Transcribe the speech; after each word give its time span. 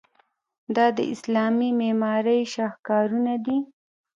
دا 0.75 0.85
د 0.97 0.99
اسلامي 1.13 1.69
معمارۍ 1.79 2.41
شاهکارونه 2.53 3.33
دي. 3.45 3.57